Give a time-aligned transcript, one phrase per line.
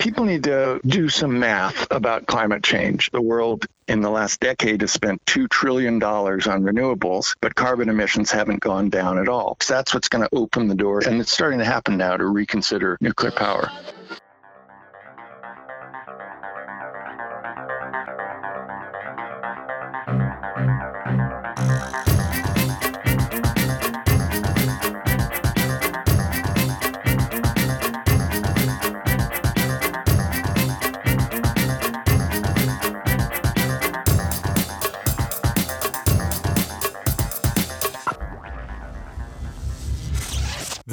[0.00, 3.10] people need to do some math about climate change.
[3.10, 8.30] The world in the last decade has spent $2 trillion on renewables, but carbon emissions
[8.30, 9.58] haven't gone down at all.
[9.60, 12.26] So that's what's going to open the door, and it's starting to happen now to
[12.26, 13.70] reconsider nuclear power.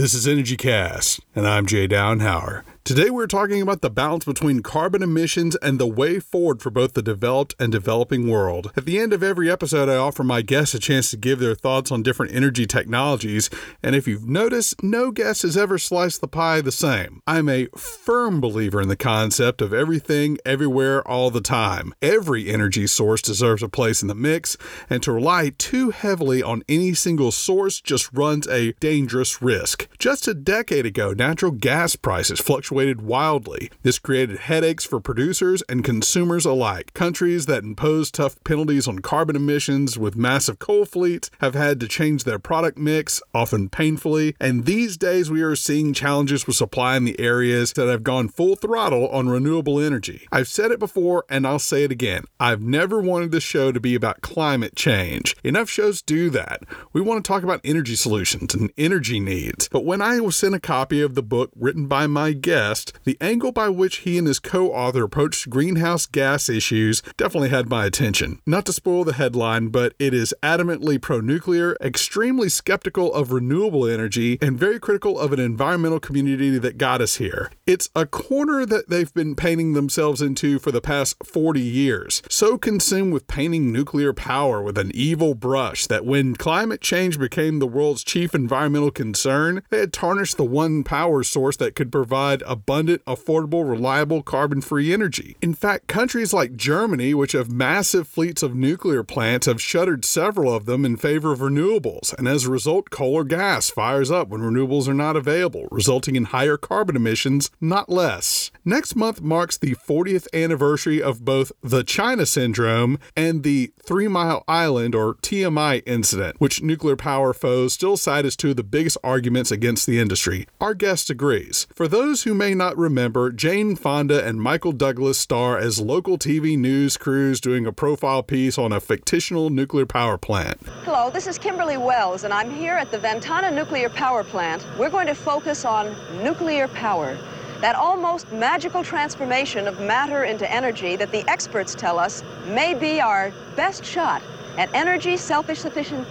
[0.08, 2.64] This is Energy Cast, and I'm Jay Downhauer.
[2.88, 6.94] Today, we're talking about the balance between carbon emissions and the way forward for both
[6.94, 8.72] the developed and developing world.
[8.78, 11.54] At the end of every episode, I offer my guests a chance to give their
[11.54, 13.50] thoughts on different energy technologies,
[13.84, 17.22] and if you've noticed, no guest has ever sliced the pie the same.
[17.28, 21.94] I'm a firm believer in the concept of everything, everywhere, all the time.
[22.02, 24.56] Every energy source deserves a place in the mix,
[24.90, 29.90] and to rely too heavily on any single source just runs a dangerous risk.
[30.00, 33.72] Just a decade ago, natural gas prices fluctuated fluctuated wildly.
[33.82, 36.94] This created headaches for producers and consumers alike.
[36.94, 41.88] Countries that impose tough penalties on carbon emissions with massive coal fleets have had to
[41.88, 46.96] change their product mix, often painfully, and these days we are seeing challenges with supply
[46.96, 50.28] in the areas that have gone full throttle on renewable energy.
[50.32, 52.26] I've said it before and I'll say it again.
[52.40, 55.36] I've never wanted this show to be about climate change.
[55.44, 56.62] Enough shows do that.
[56.94, 59.68] We want to talk about energy solutions and energy needs.
[59.68, 62.67] But when I was sent a copy of the book written by my guest,
[63.04, 67.70] the angle by which he and his co author approached greenhouse gas issues definitely had
[67.70, 68.42] my attention.
[68.46, 73.88] Not to spoil the headline, but it is adamantly pro nuclear, extremely skeptical of renewable
[73.88, 77.52] energy, and very critical of an environmental community that got us here.
[77.66, 82.58] It's a corner that they've been painting themselves into for the past 40 years, so
[82.58, 87.68] consumed with painting nuclear power with an evil brush that when climate change became the
[87.68, 92.57] world's chief environmental concern, they had tarnished the one power source that could provide a
[92.58, 95.38] abundant, affordable, reliable, carbon free energy.
[95.44, 100.52] In fact, countries like Germany, which have massive fleets of nuclear plants, have shuttered several
[100.52, 104.30] of them in favor of renewables, and as a result, coal or gas fires up
[104.30, 108.50] when renewables are not available, resulting in higher carbon emissions, not less.
[108.66, 114.44] Next month marks the 40th anniversary of both the China Syndrome and the Three Mile
[114.48, 118.98] Island or TMI incident, which nuclear power foes still cite as two of the biggest
[119.04, 120.48] arguments against the industry.
[120.60, 121.68] Our guest agrees.
[121.76, 126.58] For those who may not remember, Jane Fonda and Michael Douglas star as local TV
[126.58, 130.60] news crews doing a profile piece on a fictional nuclear power plant.
[130.84, 134.64] Hello, this is Kimberly Wells, and I'm here at the Ventana Nuclear Power Plant.
[134.78, 137.18] We're going to focus on nuclear power.
[137.62, 143.02] That almost magical transformation of matter into energy that the experts tell us may be
[143.02, 144.22] our best shot
[144.58, 146.08] at energy self-sufficient.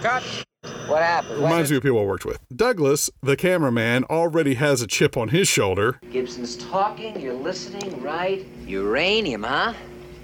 [0.00, 0.45] Cut.
[0.86, 1.42] What happened?
[1.42, 2.38] Reminds me of people I worked with.
[2.54, 5.98] Douglas, the cameraman, already has a chip on his shoulder.
[6.12, 8.46] Gibson's talking, you're listening, right?
[8.66, 9.74] Uranium, huh?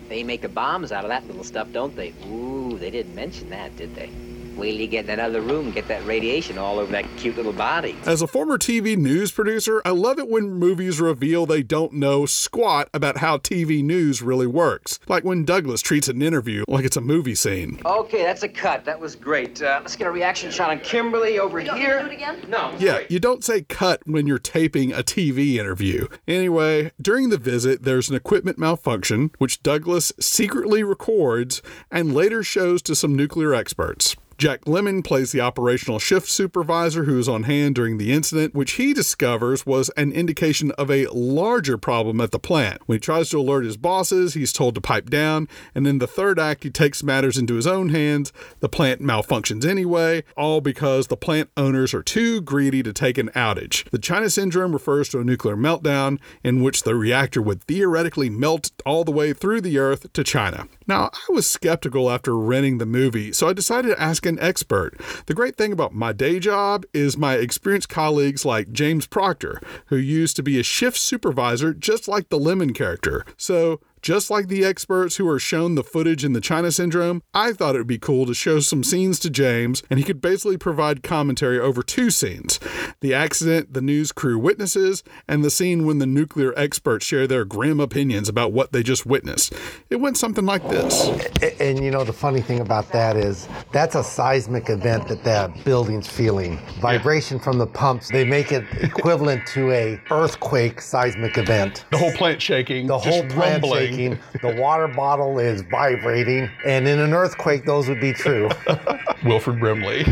[0.08, 2.14] They make the bombs out of that little stuff, don't they?
[2.28, 4.10] Ooh, they didn't mention that, did they?
[4.56, 7.04] Wait till you get in that other room and get that radiation all over that
[7.16, 7.96] cute little body.
[8.04, 12.26] As a former TV news producer, I love it when movies reveal they don't know
[12.26, 14.98] squat about how TV news really works.
[15.08, 17.80] Like when Douglas treats an interview like it's a movie scene.
[17.84, 18.84] Okay, that's a cut.
[18.84, 19.62] That was great.
[19.62, 22.00] Uh, let's get a reaction shot on Kimberly over You don't here.
[22.00, 22.44] do it again?
[22.48, 22.74] No.
[22.78, 23.10] Yeah, great.
[23.10, 26.06] you don't say cut when you're taping a TV interview.
[26.28, 32.82] Anyway, during the visit, there's an equipment malfunction, which Douglas secretly records and later shows
[32.82, 34.14] to some nuclear experts.
[34.42, 38.72] Jack Lemmon plays the operational shift supervisor who is on hand during the incident, which
[38.72, 42.82] he discovers was an indication of a larger problem at the plant.
[42.86, 46.08] When he tries to alert his bosses, he's told to pipe down, and in the
[46.08, 48.32] third act, he takes matters into his own hands.
[48.58, 53.28] The plant malfunctions anyway, all because the plant owners are too greedy to take an
[53.36, 53.88] outage.
[53.90, 58.72] The China Syndrome refers to a nuclear meltdown in which the reactor would theoretically melt
[58.84, 60.66] all the way through the Earth to China.
[60.88, 64.98] Now, I was skeptical after renting the movie, so I decided to ask an expert.
[65.26, 69.96] The great thing about my day job is my experienced colleagues like James Proctor, who
[69.96, 73.24] used to be a shift supervisor just like the Lemmon character.
[73.36, 77.52] So, Just like the experts who are shown the footage in the China Syndrome, I
[77.52, 80.56] thought it would be cool to show some scenes to James, and he could basically
[80.58, 82.58] provide commentary over two scenes
[83.00, 87.44] the accident the news crew witnesses, and the scene when the nuclear experts share their
[87.44, 89.52] grim opinions about what they just witnessed.
[89.88, 91.08] It went something like this.
[91.40, 95.22] And, and you know, the funny thing about that is that's a seismic event that
[95.24, 96.58] that building's feeling.
[96.80, 101.84] Vibration from the pumps, they make it equivalent to a earthquake seismic event.
[101.90, 103.80] The whole plant shaking, The whole just plant rumbling.
[103.80, 108.48] shaking, the water bottle is vibrating, and in an earthquake, those would be true.
[109.24, 110.04] Wilford Brimley.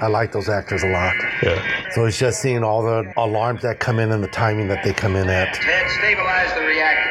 [0.00, 1.14] I like those actors a lot.
[1.42, 1.90] yeah.
[1.92, 4.92] So it's just seeing all the alarms that come in and the timing that they
[4.92, 5.54] come in at.
[5.54, 7.03] Ted, stabilize the reactor.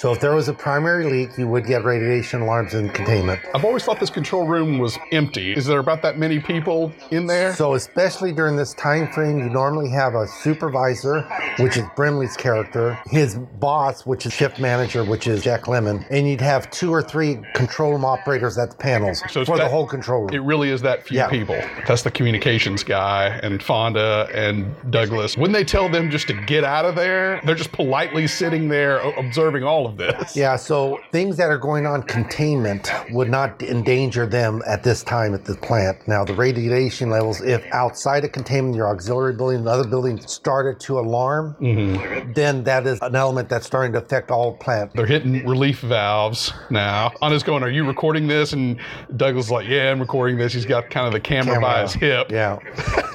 [0.00, 3.38] So if there was a primary leak, you would get radiation alarms in containment.
[3.54, 5.52] I've always thought this control room was empty.
[5.52, 7.52] Is there about that many people in there?
[7.52, 11.20] So especially during this time frame, you normally have a supervisor,
[11.58, 16.26] which is Brimley's character, his boss, which is shift manager, which is Jack Lemmon, and
[16.26, 19.86] you'd have two or three control room operators at the panels So for the whole
[19.86, 20.30] control room.
[20.32, 21.28] It really is that few Yeah.
[21.28, 21.60] people.
[21.86, 25.36] That's the communications guy and Fonda and Douglas.
[25.36, 29.00] When they tell them just to get out of there, they're just politely sitting there
[29.18, 30.36] observing all of this.
[30.36, 35.34] yeah, so things that are going on containment would not endanger them at this time
[35.34, 36.06] at the plant.
[36.06, 40.80] Now, the radiation levels, if outside of containment, your auxiliary building and other buildings started
[40.80, 42.32] to alarm, mm-hmm.
[42.32, 44.92] then that is an element that's starting to affect all plant.
[44.94, 47.12] They're hitting relief valves now.
[47.22, 48.52] Anna's going, Are you recording this?
[48.52, 48.78] And
[49.16, 50.52] Douglas is like, Yeah, I'm recording this.
[50.52, 52.30] He's got kind of the camera, by his hip.
[52.30, 52.58] Yeah.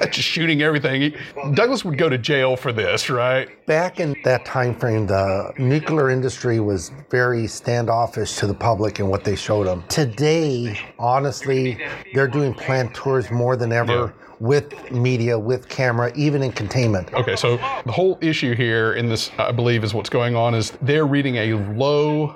[0.10, 1.02] just shooting everything.
[1.02, 1.16] He-
[1.54, 3.48] Douglas would go to jail for this, right?
[3.66, 9.08] Back in that time frame, the nuclear industry was very standoffish to the public and
[9.08, 9.84] what they showed them.
[9.88, 11.78] Today, honestly,
[12.12, 14.10] they're doing plant tours more than ever Yeah.
[14.40, 17.14] with media, with camera, even in containment.
[17.14, 20.72] Okay, so the whole issue here in this, I believe, is what's going on is
[20.82, 22.34] they're reading a low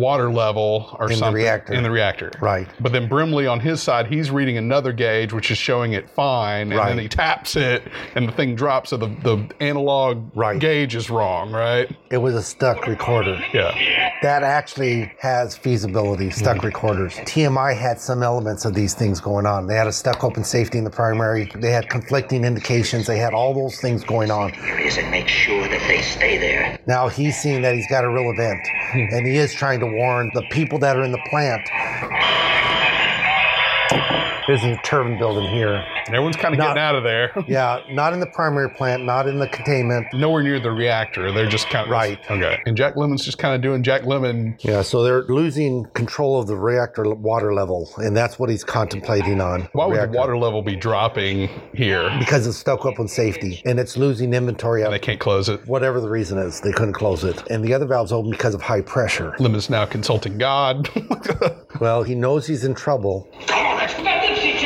[0.00, 1.72] water level or In the something reactor.
[1.74, 2.32] in the reactor.
[2.40, 2.66] Right.
[2.80, 6.72] But then Brimley on his side, he's reading another gauge which is showing it fine,
[6.72, 7.82] and then he taps it,
[8.14, 8.90] and the thing drops.
[8.90, 10.58] So the the analog Right.
[10.58, 11.88] gauge is wrong, right?
[12.10, 13.38] It was a stuck recorder.
[13.52, 13.70] Yeah.
[14.22, 16.66] That actually has feasibility, stuck Mm-hmm.
[16.66, 17.14] recorders.
[17.20, 19.66] TMI had some elements of these things going on.
[19.66, 23.32] They had a stuck open safety in the primary, they had conflicting indications, they had
[23.32, 24.52] all those things going on.
[24.80, 26.78] Is and make sure that they stay there.
[26.86, 28.60] Now he's seeing that he's got a real event,
[28.92, 31.62] and he is trying to warn the people that are in the plant.
[34.46, 35.74] There's a turbine building here.
[36.06, 37.32] And everyone's kind of Not- getting out of there.
[37.50, 40.06] Yeah, not in the primary plant, not in the containment.
[40.12, 41.32] Nowhere near the reactor.
[41.32, 42.18] They're just kind of Right.
[42.30, 42.60] Okay.
[42.66, 44.54] And Jack Lemmon's just kind of doing Jack Lemmon.
[44.62, 49.40] Yeah, so they're losing control of the reactor water level, and that's what he's contemplating
[49.40, 49.68] on.
[49.72, 50.12] Why would Reactor.
[50.12, 52.08] the water level be dropping here?
[52.18, 54.82] Because it's stuck up on safety, and it's losing inventory.
[54.84, 55.66] They can't close it.
[55.66, 58.62] whatever the reason is, they couldn't close it, and the other valve's open because of
[58.62, 59.32] high pressure.
[59.38, 60.88] Lemmon's now consulting God.
[61.80, 63.26] Well, he knows he's in trouble.
[63.46, 64.58] Come on, let's put that Nipsey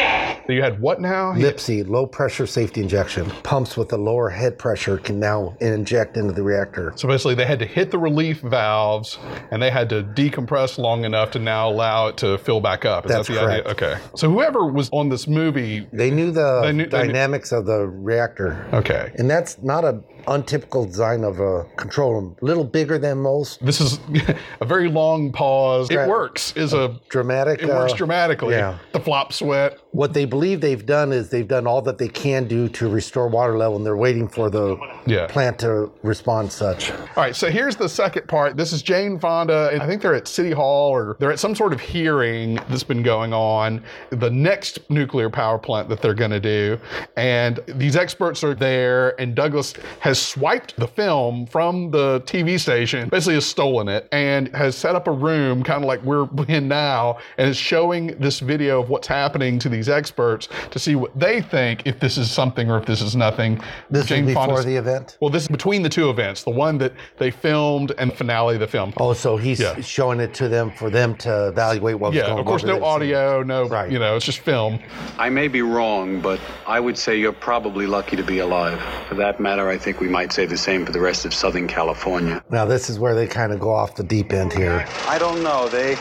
[0.46, 0.54] jack.
[0.54, 1.32] you had what now?
[1.32, 3.26] LIPSI, low pressure safety injection.
[3.42, 6.92] Pumps with a lower head pressure can now inject into the reactor.
[6.96, 9.18] So basically, they had to hit the relief valves,
[9.50, 13.06] and they had to decompress long enough to now allow it to fill back up.
[13.06, 13.66] Is That's that the correct.
[13.66, 13.72] idea?
[13.92, 14.00] Okay.
[14.16, 17.66] So whoever was on this movie, They knew the They knew- they knew- dynamics of
[17.66, 18.66] the reactor.
[18.72, 22.36] okay, And that's not a untypical design of a control room.
[22.40, 23.64] A little bigger than most.
[23.64, 23.98] this is
[24.60, 25.90] a very long pause.
[25.90, 26.52] It works.
[26.56, 27.62] Is a Dramatic.
[27.62, 28.54] it works uh, dramatically.
[28.54, 28.78] yeah.
[28.92, 29.78] The flop sweat.
[29.92, 33.28] What they believe they've done is they've done all that they can do to restore
[33.28, 34.76] water level, and they're waiting for the
[35.06, 35.26] Yeah.
[35.26, 36.90] plant to respond such.
[36.90, 38.56] All right, so here's the second part.
[38.56, 41.54] This is Jane Fonda, and I think they're at City Hall or they're at some
[41.54, 46.30] sort of hearing that's been going on, the next nuclear power plant that they're going
[46.32, 46.78] to do.
[47.16, 53.08] And these experts are there, and Douglas has swiped the film from the TV station,
[53.08, 56.68] basically has stolen it, and has set up a room kind of like we're in
[56.68, 61.18] now, and is showing this video of what's happening to these experts to see what
[61.18, 63.60] they think if this is something or if this is nothing.
[63.90, 65.16] This Jane is before Fonda's- the event.
[65.20, 68.54] well, this is between the two events, the one that they filmed and the finale
[68.54, 68.92] of the film.
[68.98, 69.80] Oh, so he's Yeah.
[69.80, 72.38] showing it to them for them to evaluate what was yeah, going on.
[72.40, 72.90] of course, no they've seen.
[72.90, 73.90] audio, no, Right.
[73.90, 74.78] you know, it's just film.
[75.18, 78.80] I may be wrong, but I would say you're probably lucky to be alive.
[79.08, 81.66] For that matter, I think we might say the same for the rest of Southern
[81.66, 82.42] California.
[82.50, 84.86] Now this is where they kind of go off the deep end here.
[85.06, 85.68] I don't know.
[85.68, 85.96] They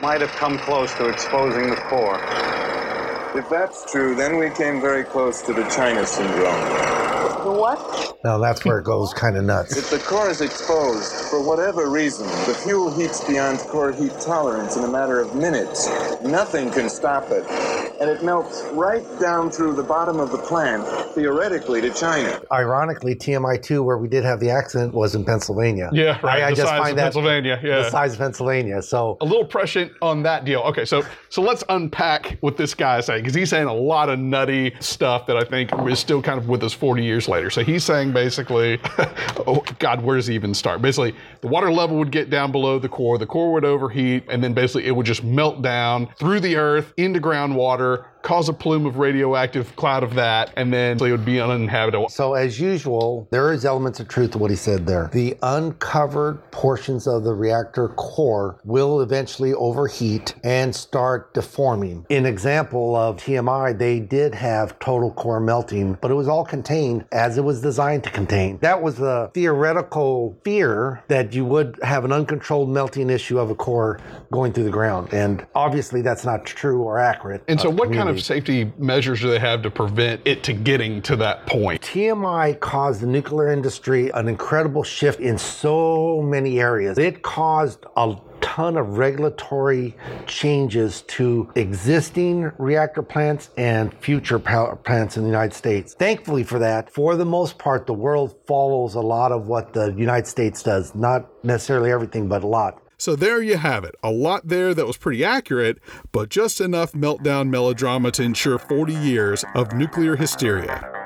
[0.00, 2.20] might have come close to exposing the core.
[3.34, 7.07] If that's true, then we came very close to the China syndrome.
[7.48, 8.18] The what?
[8.24, 9.74] Now that's where it goes kind of nuts.
[9.74, 14.76] If the core is exposed, for whatever reason, the fuel heats beyond core heat tolerance
[14.76, 15.88] in a matter of minutes.
[16.22, 17.46] Nothing can stop it.
[18.00, 22.40] and it melts right down through the bottom of the plant, theoretically, to China.
[22.52, 25.88] Ironically, TMI 2, where we did have the accident, was in Pennsylvania.
[25.92, 26.42] Yeah, right.
[26.42, 27.60] I, I the just size find of that Pennsylvania.
[27.62, 27.76] Yeah.
[27.82, 28.82] the size of Pennsylvania.
[28.82, 30.60] So a little prescient on that deal.
[30.60, 34.10] Okay, so so let's unpack what this guy is saying because he's saying a lot
[34.10, 37.37] of nutty stuff that I think is still kind of with us 40 years later.
[37.50, 38.80] So he's saying basically,
[39.46, 40.82] oh God, where does he even start?
[40.82, 44.42] Basically, the water level would get down below the core, the core would overheat, and
[44.42, 48.86] then basically it would just melt down through the earth into groundwater cause a plume
[48.86, 52.08] of radioactive cloud of that, and then it would be uninhabitable.
[52.08, 55.10] So, as usual, there is elements of truth to what he said there.
[55.12, 62.06] The uncovered portions of the reactor core will eventually overheat and start deforming.
[62.08, 67.04] In example of TMI, they did have total core melting, but it was all contained
[67.12, 68.58] as it was designed to contain.
[68.58, 73.54] That was the theoretical fear that you would have an uncontrolled melting issue of a
[73.54, 74.00] core
[74.32, 75.12] going through the ground.
[75.12, 77.42] And obviously, that's not true or accurate.
[77.48, 80.52] And so, uh, what kind of safety measures do they have to prevent it to
[80.52, 81.82] getting to that point?
[81.82, 86.98] TMI caused the nuclear industry an incredible shift in so many areas.
[86.98, 89.94] It caused a ton of regulatory
[90.26, 95.94] changes to existing reactor plants and future power plants in the United States.
[95.94, 99.92] Thankfully for that, for the most part, the world follows a lot of what the
[99.96, 100.94] United States does.
[100.94, 102.82] Not necessarily everything, but a lot.
[102.98, 103.94] So there you have it.
[104.02, 105.78] A lot there that was pretty accurate,
[106.10, 110.97] but just enough meltdown melodrama to ensure 40 years of nuclear hysteria.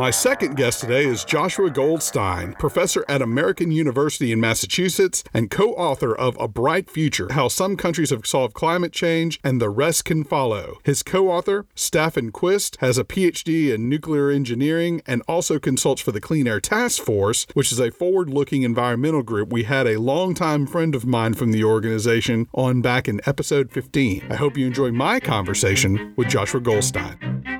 [0.00, 5.74] My second guest today is Joshua Goldstein, professor at American University in Massachusetts and co
[5.74, 10.06] author of A Bright Future How Some Countries Have Solved Climate Change and the Rest
[10.06, 10.78] Can Follow.
[10.84, 16.12] His co author, Staffan Qvist, has a PhD in nuclear engineering and also consults for
[16.12, 20.00] the Clean Air Task Force, which is a forward looking environmental group we had a
[20.00, 24.28] longtime friend of mine from the organization on back in episode 15.
[24.30, 27.59] I hope you enjoy my conversation with Joshua Goldstein.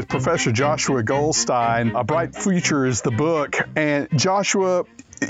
[0.00, 1.94] With Professor Joshua Goldstein.
[1.94, 3.56] A Bright Future is the book.
[3.76, 4.84] And Joshua,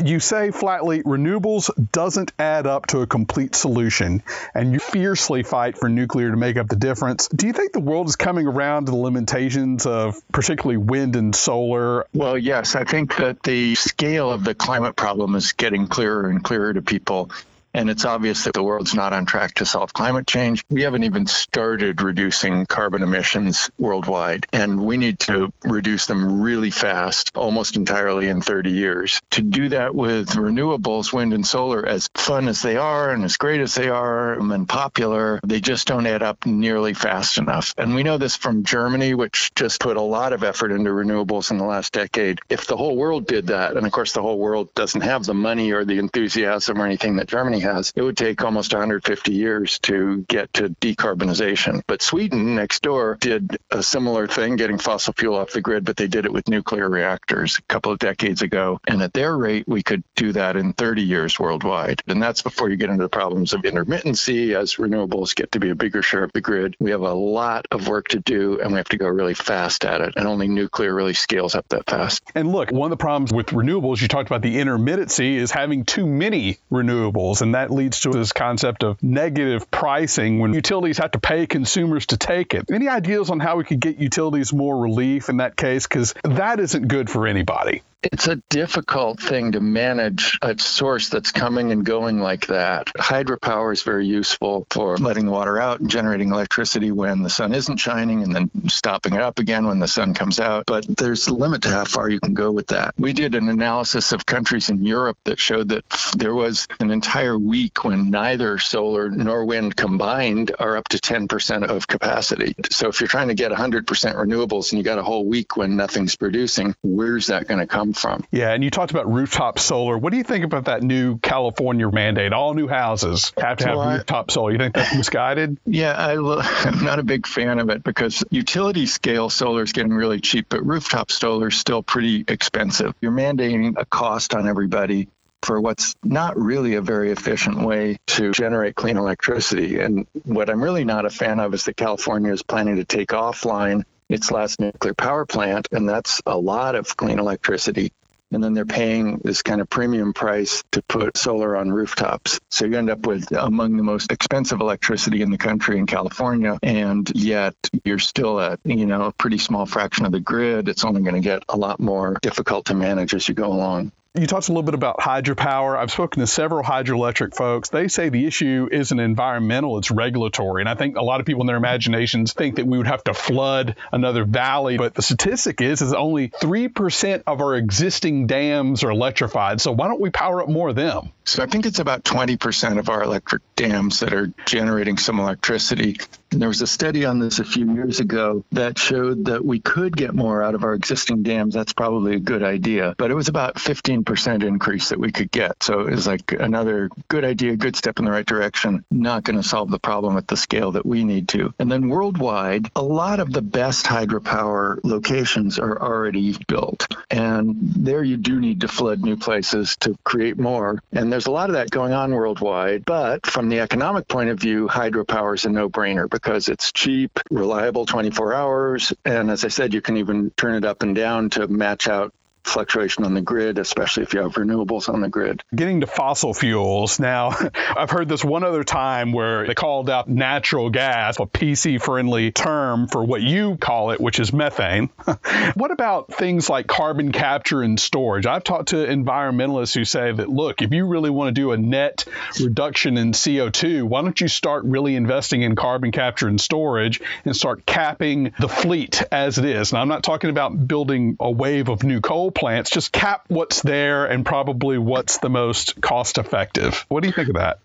[0.05, 4.23] you say flatly renewables doesn't add up to a complete solution
[4.55, 7.81] and you fiercely fight for nuclear to make up the difference do you think the
[7.81, 12.85] world is coming around to the limitations of particularly wind and solar well yes i
[12.85, 17.29] think that the scale of the climate problem is getting clearer and clearer to people
[17.75, 20.65] and it's obvious that the world's not on track to solve climate change.
[20.71, 26.71] We haven't even started reducing carbon emissions worldwide, and we need to reduce them really
[26.71, 29.21] fast, almost entirely in 30 years.
[29.33, 33.37] To do that with renewables, wind and solar, as fun as they are and as
[33.37, 37.75] great as they are and popular, they just don't add up nearly fast enough.
[37.79, 41.51] And we know this from Germany, which just put a lot of effort into renewables
[41.51, 42.41] in the last decade.
[42.49, 45.35] If the whole world did that, and of course the whole world doesn't have the
[45.35, 49.79] money or the enthusiasm or anything that Germany has, it would take almost 150 years
[49.81, 51.83] to get to decarbonization.
[51.87, 55.97] But Sweden next door did a similar thing, getting fossil fuel off the grid, but
[55.97, 58.81] they did it with nuclear reactors a couple of decades ago.
[58.87, 62.03] And at their rate, we could do that in 30 years worldwide.
[62.07, 65.71] And that's before you get into the problems of intermittency as renewables get to be
[65.71, 66.77] a bigger share of the grid.
[66.81, 69.85] We have a lot of work to do, and we have to go really fast
[69.85, 70.15] at it.
[70.17, 72.23] And only nuclear really scales up that fast.
[72.35, 75.85] And look, one of the problems with renewables, you talked about the intermittency, is having
[75.85, 77.43] too many renewables.
[77.43, 82.07] And that leads to this concept of negative pricing when utilities have to pay consumers
[82.07, 82.71] to take it.
[82.71, 85.87] Any ideas on how we could get utilities more relief in that case?
[85.87, 87.83] Because that isn't good for anybody.
[88.03, 92.87] It's a difficult thing to manage a source that's coming and going like that.
[92.97, 97.53] Hydropower is very useful for letting the water out and generating electricity when the sun
[97.53, 100.65] isn't shining and then stopping it up again when the sun comes out.
[100.67, 102.95] But there's a limit to how far you can go with that.
[102.97, 105.85] We did an analysis of countries in Europe that showed that
[106.17, 111.69] there was an entire week when neither solar nor wind combined are up to 10%
[111.69, 112.55] of capacity.
[112.71, 115.77] So if you're trying to get 100% renewables and you got a whole week when
[115.77, 118.25] nothing's producing, where's that going to come from?
[118.31, 119.99] Yeah, and you talked about rooftop solar.
[119.99, 122.33] What do you think about that new California mandate?
[122.33, 124.53] All new houses have to have Well, rooftop solar.
[124.53, 125.59] You think that's misguided?
[125.67, 126.15] Yeah, I,
[126.65, 130.47] I'm not a big fan of it because utility scale solar is getting really cheap,
[130.49, 132.95] but rooftop solar is still pretty expensive.
[133.01, 135.09] You're mandating a cost on everybody
[135.43, 139.81] for what's not really a very efficient way to generate clean electricity.
[139.81, 143.09] And what I'm really not a fan of is that California is planning to take
[143.09, 147.93] offline its last nuclear power plant, and that's a lot of clean electricity.
[148.33, 152.39] And then they're paying this kind of premium price to put solar on rooftops.
[152.49, 156.57] So you end up with among the most expensive electricity in the country in California.
[156.63, 160.69] And yet you're still at, you know, a pretty small fraction of the grid.
[160.69, 163.91] It's only going to get a lot more difficult to manage as you go along.
[164.19, 165.79] You talked a little bit about hydropower.
[165.79, 167.69] I've spoken to several hydroelectric folks.
[167.69, 170.63] They say the issue isn't environmental, it's regulatory.
[170.63, 173.05] And I think a lot of people in their imaginations think that we would have
[173.05, 174.79] to flood another valley.
[174.79, 179.61] But the statistic is, is only 3% of our existing dams are electrified.
[179.61, 181.13] So why don't we power up more of them?
[181.31, 185.97] So I think it's about 20% of our electric dams that are generating some electricity.
[186.33, 189.61] And there was a study on this a few years ago that showed that we
[189.61, 191.55] could get more out of our existing dams.
[191.55, 192.95] That's probably a good idea.
[192.99, 195.63] But it was about 15% increase that we could get.
[195.63, 199.41] So it was like another good idea, good step in the right direction, not going
[199.41, 201.55] to solve the problem at the scale that we need to.
[201.61, 206.87] And then worldwide, a lot of the best hydropower locations are already built.
[207.09, 210.81] And there you do need to flood new places to create more.
[210.93, 212.85] And there's a lot of that going on worldwide.
[212.85, 217.19] But from the economic point of view, hydropower is a no brainer because it's cheap,
[217.31, 218.93] reliable 24 hours.
[219.05, 222.15] And as I said, you can even turn it up and down to match out
[222.45, 225.43] fluctuation on the grid, especially if you have renewables on the grid.
[225.55, 226.99] Getting to fossil fuels.
[226.99, 227.33] Now,
[227.77, 232.33] I've heard this one other time where they called out natural gas, a PC friendly
[232.33, 234.91] term for what you call it, which is methane.
[235.55, 238.27] what about things like carbon capture and storage?
[238.27, 241.57] I've talked to environmentalists who say that, look, if you really want to do a
[241.57, 242.05] net
[242.41, 247.37] reduction in CO2, why don't you start really investing in carbon capture and storage and
[247.37, 249.73] start capping the fleet as it is?
[249.73, 253.63] Now, I'm not talking about building a wave of new coal plants, just cap what's
[253.63, 256.85] there and probably what's the most cost effective.
[256.89, 257.59] What do you think of that?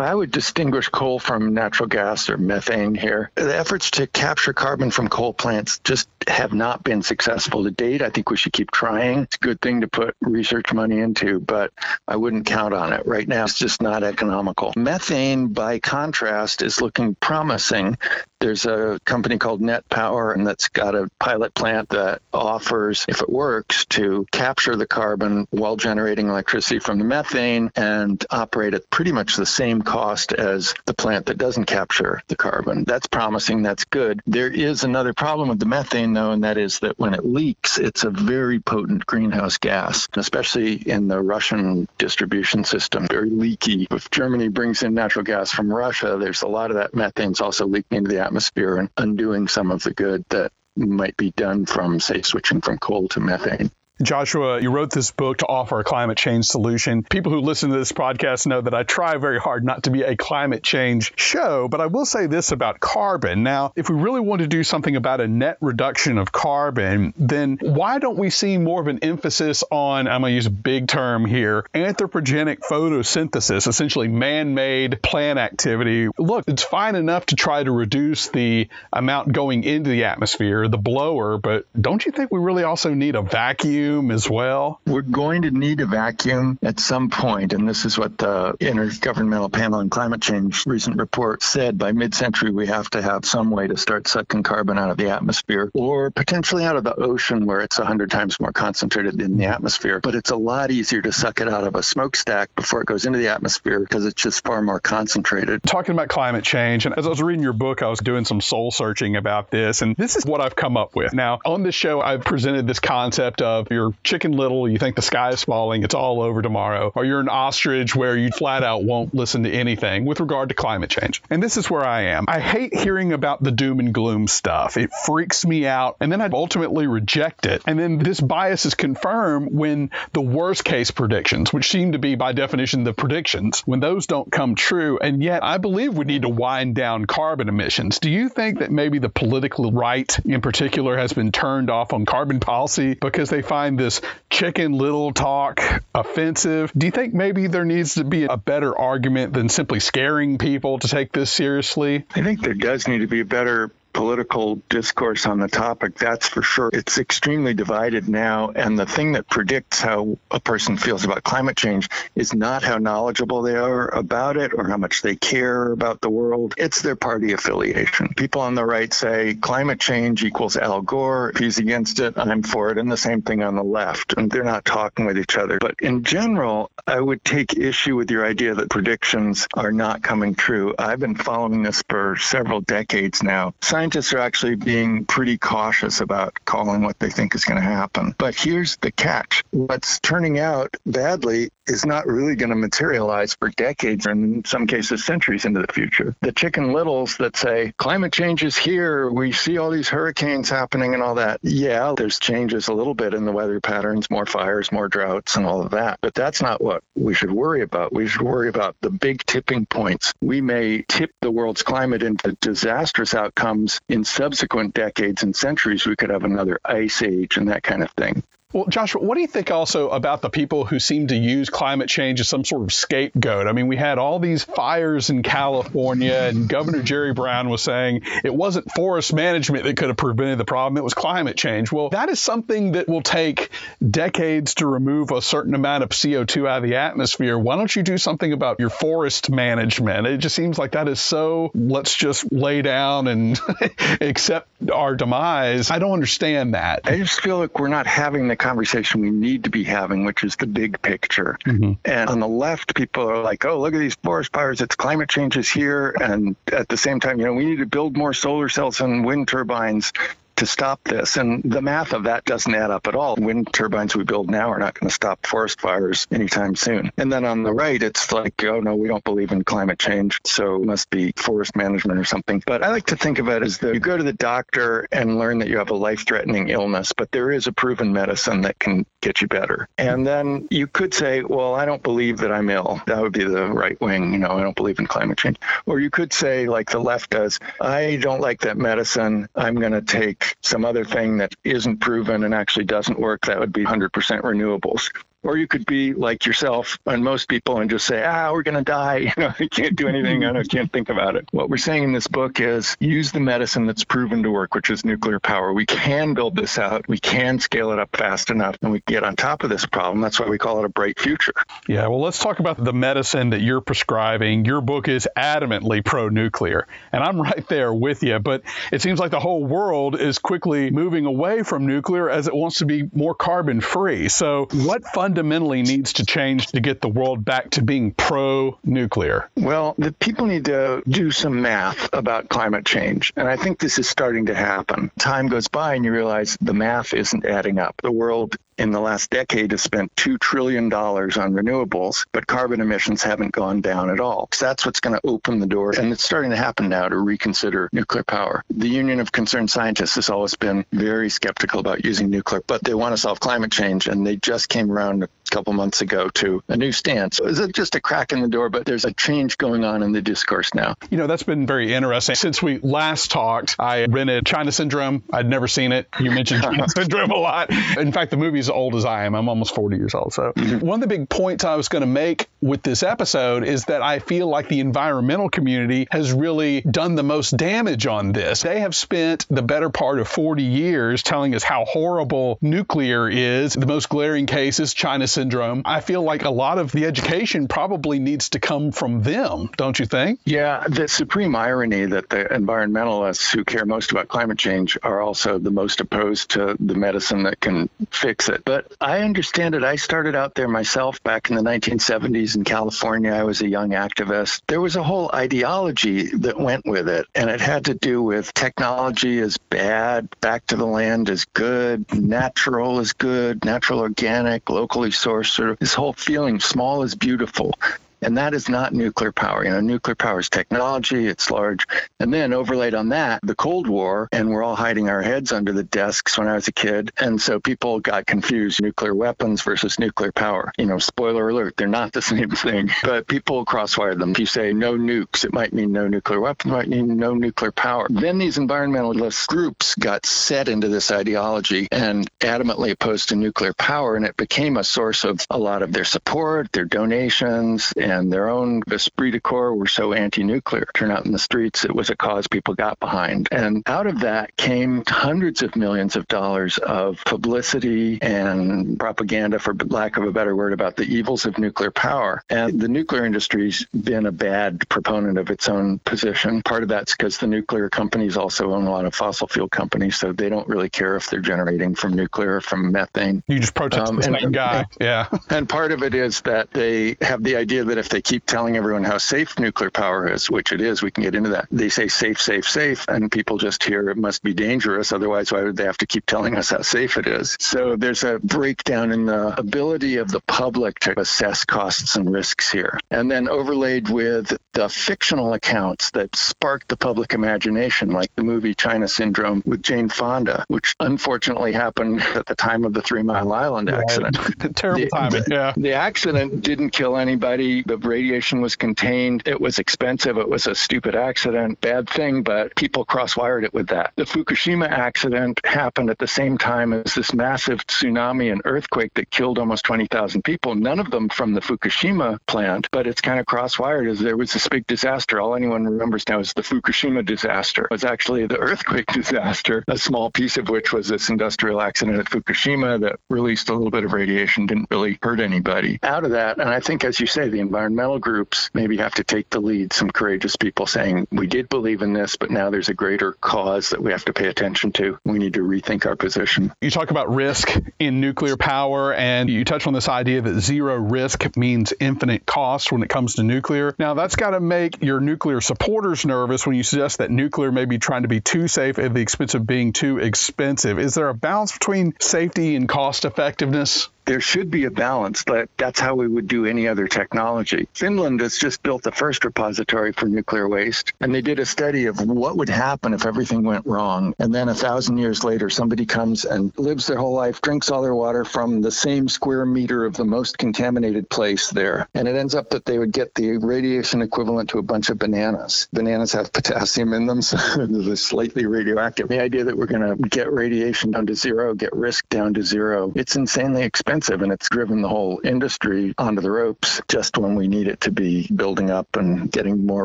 [0.00, 3.30] I would distinguish coal from natural gas or methane here.
[3.34, 8.02] The efforts to capture carbon from coal plants just have not been successful to date.
[8.02, 9.20] I think we should keep trying.
[9.20, 11.72] It's a good thing to put research money into, but
[12.06, 13.06] I wouldn't count on it.
[13.06, 14.72] Right now, it's just not economical.
[14.76, 17.98] Methane, by contrast, is looking promising.
[18.40, 23.20] There's a company called Net Power, and that's got a pilot plant that offers, if
[23.20, 28.88] it works, to capture the carbon while generating electricity from the methane and operate at
[28.90, 32.84] pretty much the same cost as the plant that doesn't capture the carbon.
[32.84, 33.62] That's promising.
[33.62, 34.22] That's good.
[34.26, 37.78] There is another problem with the methane, though, and that is that when it leaks,
[37.78, 43.88] it's a very potent greenhouse gas, especially in the Russian distribution system, very leaky.
[43.90, 47.66] If Germany brings in natural gas from Russia, there's a lot of that methane's also
[47.66, 51.98] leaking into the atmosphere and undoing some of the good that might be done from,
[51.98, 53.70] say, switching from coal to methane.
[54.00, 57.02] Joshua, you wrote this book to offer a climate change solution.
[57.02, 60.02] People who listen to this podcast know that I try very hard not to be
[60.02, 63.42] a climate change show, but I will say this about carbon.
[63.42, 67.58] Now, if we really want to do something about a net reduction of carbon, then
[67.60, 70.86] why don't we see more of an emphasis on, I'm going to use a big
[70.86, 76.08] term here, anthropogenic photosynthesis, essentially man made plant activity?
[76.16, 80.78] Look, it's fine enough to try to reduce the amount going into the atmosphere, the
[80.78, 83.87] blower, but don't you think we really also need a vacuum?
[83.88, 84.80] Vacuum as well?
[84.86, 89.52] We're going to need a vacuum at some point, and this is what the Intergovernmental
[89.52, 91.78] Panel on Climate Change recent report said.
[91.78, 95.10] By mid-century, we have to have some way to start sucking carbon out of the
[95.10, 99.46] atmosphere, or potentially out of the ocean where it's 100 times more concentrated than the
[99.46, 100.00] atmosphere.
[100.02, 103.06] But it's a lot easier to suck it out of a smokestack before it goes
[103.06, 105.62] into the atmosphere because it's just far more concentrated.
[105.62, 108.40] Talking about climate change, and as I was reading your book, I was doing some
[108.40, 111.14] soul searching about this, and this is what I've come up with.
[111.14, 115.02] Now, on this show, I've presented this concept of you're chicken little, you think the
[115.02, 118.82] sky is falling, it's all over tomorrow, or you're an ostrich where you flat out
[118.82, 121.22] won't listen to anything with regard to climate change.
[121.30, 122.24] And this is where I am.
[122.26, 124.76] I hate hearing about the doom and gloom stuff.
[124.76, 127.62] It freaks me out, and then I ultimately reject it.
[127.66, 132.16] And then this bias is confirmed when the worst case predictions, which seem to be
[132.16, 134.98] by definition the predictions, when those don't come true.
[134.98, 138.00] And yet I believe we need to wind down carbon emissions.
[138.00, 142.06] Do you think that maybe the political right in particular has been turned off on
[142.06, 144.00] carbon policy because they find find this
[144.30, 145.60] chicken little talk
[145.94, 146.72] offensive.
[146.76, 150.78] Do you think maybe there needs to be a better argument than simply scaring people
[150.78, 152.06] to take this seriously?
[152.14, 156.28] I think there does need to be a better political discourse on the topic, that's
[156.28, 156.70] for sure.
[156.72, 161.56] It's extremely divided now, and the thing that predicts how a person feels about climate
[161.56, 166.00] change is not how knowledgeable they are about it or how much they care about
[166.00, 166.54] the world.
[166.56, 168.08] It's their party affiliation.
[168.16, 171.30] People on the right say climate change equals Al Gore.
[171.30, 172.78] If he's against it, I'm for it.
[172.78, 174.14] And the same thing on the left.
[174.16, 175.58] And they're not talking with each other.
[175.60, 180.34] But in general, I would take issue with your idea that predictions are not coming
[180.34, 180.74] true.
[180.78, 186.36] I've been following this for several decades now Scientists are actually being pretty cautious about
[186.44, 188.12] calling what they think is going to happen.
[188.18, 193.50] But here's the catch what's turning out badly is not really going to materialize for
[193.50, 196.16] decades or in some cases centuries into the future.
[196.22, 200.94] The chicken littles that say climate change is here, we see all these hurricanes happening
[200.94, 201.38] and all that.
[201.42, 205.46] Yeah, there's changes a little bit in the weather patterns, more fires, more droughts, and
[205.46, 205.98] all of that.
[206.00, 207.92] But that's not what we should worry about.
[207.92, 210.14] We should worry about the big tipping points.
[210.20, 215.86] We may tip the world's climate into disastrous outcomes in subsequent decades and centuries.
[215.86, 218.22] We could have another ice age and that kind of thing.
[218.54, 221.90] Well, Joshua, what do you think also about the people who seem to use climate
[221.90, 223.46] change as some sort of scapegoat?
[223.46, 228.04] I mean, we had all these fires in California, and Governor Jerry Brown was saying
[228.24, 231.70] it wasn't forest management that could have prevented the problem, it was climate change.
[231.70, 233.50] Well, that is something that will take
[233.86, 237.38] decades to remove a certain amount of CO2 out of the atmosphere.
[237.38, 240.06] Why don't you do something about your forest management?
[240.06, 243.38] It just seems like that is so, let's just lay down and
[244.00, 245.70] accept our demise.
[245.70, 246.80] I don't understand that.
[246.84, 250.24] I just feel like we're not having the conversation we need to be having, which
[250.24, 251.38] is the big picture.
[251.46, 251.72] Mm-hmm.
[251.84, 254.60] And on the left, people are like, oh, look at these forest fires.
[254.60, 255.94] It's climate change is here.
[256.00, 259.04] And at the same time, you know, we need to build more solar cells and
[259.04, 259.92] wind turbines
[260.38, 261.16] to stop this.
[261.16, 263.16] And the math of that doesn't add up at all.
[263.16, 266.92] Wind turbines we build now are not going to stop forest fires anytime soon.
[266.96, 270.20] And then on the right, it's like, oh no, we don't believe in climate change,
[270.24, 272.42] so it must be forest management or something.
[272.46, 275.18] But I like to think of it as that you go to the doctor and
[275.18, 278.58] learn that you have a life threatening illness, but there is a proven medicine that
[278.58, 279.68] can get you better.
[279.76, 282.80] And then you could say, well, I don't believe that I'm ill.
[282.86, 284.12] That would be the right wing.
[284.12, 285.38] You know, I don't believe in climate change.
[285.66, 289.28] Or you could say, like the left does, I don't like that medicine.
[289.34, 293.38] I'm going to take some other thing that isn't proven and actually doesn't work, that
[293.38, 294.90] would be 100% renewables.
[295.22, 298.56] Or you could be like yourself and most people and just say, ah, we're going
[298.56, 299.12] to die.
[299.18, 300.24] You know, I can't do anything.
[300.24, 301.28] I can't think about it.
[301.32, 304.70] What we're saying in this book is use the medicine that's proven to work, which
[304.70, 305.52] is nuclear power.
[305.52, 306.86] We can build this out.
[306.88, 310.00] We can scale it up fast enough and we get on top of this problem.
[310.00, 311.32] That's why we call it a bright future.
[311.66, 311.88] Yeah.
[311.88, 314.44] Well, let's talk about the medicine that you're prescribing.
[314.44, 316.66] Your book is adamantly pro nuclear.
[316.92, 318.18] And I'm right there with you.
[318.18, 322.34] But it seems like the whole world is quickly moving away from nuclear as it
[322.34, 324.08] wants to be more carbon free.
[324.08, 328.58] So, what fun fundamentally needs to change to get the world back to being pro
[328.62, 329.30] nuclear?
[329.36, 333.14] Well, the people need to do some math about climate change.
[333.16, 334.90] And I think this is starting to happen.
[334.98, 337.80] Time goes by and you realize the math isn't adding up.
[337.82, 343.02] The world in the last decade has spent $2 trillion on renewables, but carbon emissions
[343.02, 344.28] haven't gone down at all.
[344.32, 345.72] So that's what's going to open the door.
[345.78, 348.44] And it's starting to happen now to reconsider nuclear power.
[348.50, 352.74] The Union of Concerned Scientists has always been very skeptical about using nuclear, but they
[352.74, 353.86] want to solve climate change.
[353.86, 357.20] And they just came around a couple months ago to a new stance.
[357.20, 359.92] Is it just a crack in the door, but there's a change going on in
[359.92, 360.74] the discourse now?
[360.90, 362.16] You know, that's been very interesting.
[362.16, 365.04] Since we last talked, I rented China Syndrome.
[365.12, 365.88] I'd never seen it.
[366.00, 367.50] You mentioned China Syndrome a lot.
[367.78, 369.14] In fact, the movie's as old as I am.
[369.14, 370.12] I'm almost 40 years old.
[370.12, 370.64] So, mm-hmm.
[370.64, 373.82] one of the big points I was going to make with this episode is that
[373.82, 378.42] I feel like the environmental community has really done the most damage on this.
[378.42, 383.54] They have spent the better part of 40 years telling us how horrible nuclear is.
[383.54, 385.62] The most glaring case is China syndrome.
[385.64, 389.78] I feel like a lot of the education probably needs to come from them, don't
[389.78, 390.20] you think?
[390.24, 395.38] Yeah, the supreme irony that the environmentalists who care most about climate change are also
[395.38, 398.37] the most opposed to the medicine that can fix it.
[398.44, 399.64] But I understand it.
[399.64, 403.12] I started out there myself back in the 1970s in California.
[403.12, 404.42] I was a young activist.
[404.46, 408.32] There was a whole ideology that went with it, and it had to do with
[408.34, 414.90] technology is bad, back to the land is good, natural is good, natural organic, locally
[414.90, 417.54] sourced, sort of this whole feeling small is beautiful.
[418.02, 419.44] And that is not nuclear power.
[419.44, 421.66] You know, nuclear power is technology, it's large.
[422.00, 425.52] And then overlaid on that, the Cold War, and we're all hiding our heads under
[425.52, 426.92] the desks when I was a kid.
[426.98, 430.52] And so people got confused nuclear weapons versus nuclear power.
[430.58, 432.70] You know, spoiler alert, they're not the same thing.
[432.82, 434.12] But people crosswire them.
[434.12, 437.14] If you say no nukes, it might mean no nuclear weapons, it might mean no
[437.14, 437.86] nuclear power.
[437.90, 443.96] Then these environmentalist groups got set into this ideology and adamantly opposed to nuclear power.
[443.96, 448.28] And it became a source of a lot of their support, their donations, and their
[448.28, 450.68] own esprit de corps were so anti-nuclear.
[450.74, 453.28] Turn out in the streets, it was a cause people got behind.
[453.30, 459.54] And out of that came hundreds of millions of dollars of publicity and propaganda, for
[459.54, 462.22] lack of a better word, about the evils of nuclear power.
[462.28, 466.42] And the nuclear industry's been a bad proponent of its own position.
[466.42, 469.96] Part of that's because the nuclear companies also own a lot of fossil fuel companies,
[469.96, 473.22] so they don't really care if they're generating from nuclear or from methane.
[473.26, 474.58] You just protest um, the same guy.
[474.58, 475.08] And, yeah.
[475.30, 478.26] And part of it is that they have the idea that that if they keep
[478.26, 481.46] telling everyone how safe nuclear power is, which it is, we can get into that.
[481.50, 484.92] They say safe, safe, safe, and people just hear it must be dangerous.
[484.92, 487.36] Otherwise, why would they have to keep telling us how safe it is?
[487.38, 492.50] So there's a breakdown in the ability of the public to assess costs and risks
[492.50, 492.80] here.
[492.90, 498.56] And then overlaid with the fictional accounts that sparked the public imagination, like the movie
[498.56, 503.32] China Syndrome with Jane Fonda, which unfortunately happened at the time of the Three Mile
[503.32, 504.16] Island accident.
[504.56, 505.22] Terrible the, timing.
[505.30, 505.52] Yeah.
[505.56, 507.62] The accident didn't kill anybody.
[507.62, 509.22] The radiation was contained.
[509.26, 510.18] It was expensive.
[510.18, 513.92] It was a stupid accident, bad thing, but people cross-wired it with that.
[513.94, 519.08] The Fukushima accident happened at the same time as this massive tsunami and earthquake that
[519.10, 520.56] killed almost 20,000 people.
[520.56, 524.32] None of them from the Fukushima plant, but it's kind of cross-wired as there was
[524.32, 525.20] this big disaster.
[525.20, 527.64] All anyone remembers now is the Fukushima disaster.
[527.64, 531.98] It was actually the earthquake disaster, a small piece of which was this industrial accident
[531.98, 535.78] at Fukushima that released a little bit of radiation, didn't really hurt anybody.
[535.82, 539.04] Out of that, and I think, as you say, the environmental groups maybe have to
[539.04, 539.72] take the lead.
[539.72, 543.70] Some courageous people saying, we did believe in this, but now there's a greater cause
[543.70, 544.98] that we have to pay attention to.
[545.04, 546.52] We need to rethink our position.
[546.60, 550.76] You talk about risk in nuclear power, and you touch on this idea that zero
[550.76, 553.74] risk means infinite cost when it comes to nuclear.
[553.78, 557.64] Now, that's got to make your nuclear supporters nervous when you suggest that nuclear may
[557.64, 560.78] be trying to be too safe at the expense of being too expensive.
[560.78, 563.88] Is there a balance between safety and cost effectiveness?
[564.08, 567.68] There should be a balance, but that's how we would do any other technology.
[567.74, 571.84] Finland has just built the first repository for nuclear waste, and they did a study
[571.84, 574.14] of what would happen if everything went wrong.
[574.18, 577.82] And then a thousand years later, somebody comes and lives their whole life, drinks all
[577.82, 581.86] their water from the same square meter of the most contaminated place there.
[581.92, 584.98] And it ends up that they would get the radiation equivalent to a bunch of
[584.98, 585.68] bananas.
[585.70, 589.08] Bananas have potassium in them, so they're slightly radioactive.
[589.08, 592.42] The idea that we're going to get radiation down to zero, get risk down to
[592.42, 597.18] zero, it's insanely expensive expensive and it's driven the whole industry onto the ropes just
[597.18, 599.84] when we need it to be building up and getting more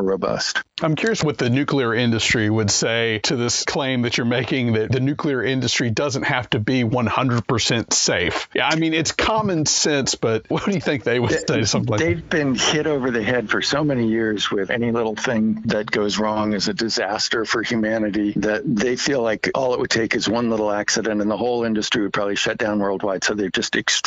[0.00, 0.62] robust.
[0.80, 4.92] I'm curious what the nuclear industry would say to this claim that you're making that
[4.92, 8.48] the nuclear industry doesn't have to be 100% safe.
[8.54, 11.66] Yeah, I mean, it's common sense, but what do you think they would say to
[11.66, 15.16] something like They've been hit over the head for so many years with any little
[15.16, 19.80] thing that goes wrong is a disaster for humanity that they feel like all it
[19.80, 23.24] would take is one little accident and the whole industry would probably shut down worldwide.
[23.24, 24.03] So they're just extremely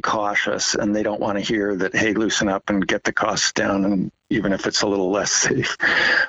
[0.00, 3.52] cautious and they don't want to hear that, hey, loosen up and get the costs
[3.52, 5.76] down and even if it's a little less safe.